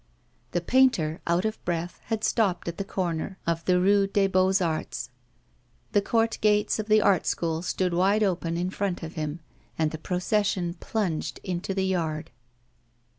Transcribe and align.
The 0.53 0.61
painter, 0.61 1.21
out 1.27 1.45
of 1.45 1.63
breath, 1.63 1.99
had 2.05 2.23
stopped 2.23 2.67
at 2.67 2.77
the 2.77 2.83
corner 2.83 3.37
of 3.45 3.63
the 3.65 3.79
Rue 3.79 4.07
des 4.07 4.27
Beaux 4.29 4.53
Arts. 4.59 5.11
The 5.91 6.01
court 6.01 6.39
gates 6.41 6.79
of 6.79 6.87
the 6.87 7.03
Art 7.03 7.27
School 7.27 7.61
stood 7.61 7.93
wide 7.93 8.23
open 8.23 8.57
in 8.57 8.71
front 8.71 9.03
of 9.03 9.13
him, 9.13 9.41
and 9.77 9.91
the 9.91 9.99
procession 9.99 10.73
plunged 10.79 11.39
into 11.43 11.75
the 11.75 11.85
yard. 11.85 12.31